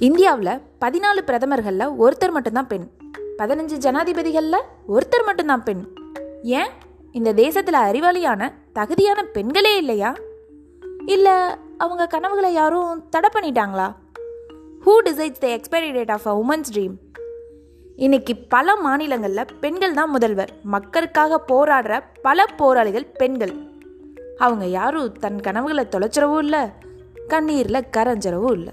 [0.00, 2.88] இந்தியாவில் பதினாலு பிரதமர்களில் ஒருத்தர் மட்டும்தான் பெண்.
[3.38, 5.88] பதினஞ்சு ஜனாதிபதிகளில் ஒருத்தர் மட்டும்தான் பெண்.
[6.42, 6.68] ஏன்?
[7.12, 10.14] இந்த தேசத்தில் அறிவாளியான தகுதியான பெண்களே இல்லையா?
[11.06, 11.32] இல்லை
[11.78, 13.94] அவங்க கனவுகளை யாரும் தடை பண்ணிட்டாங்களா?
[14.86, 16.96] Who decides the expiry date of a woman's dream
[17.96, 20.52] இன்னைக்கு பல மாநிலங்களில் பெண்கள் தான் முதல்வர்.
[20.62, 23.54] மக்களுக்காக போராடுற பல போராளிகள் பெண்கள்.
[24.38, 26.60] அவங்க யாரும் தன் கனவுகளை தொலைச்சிடவும் இல்லை
[27.28, 28.72] கண்ணீரில் கரைஞ்சிடவும் இல்லை.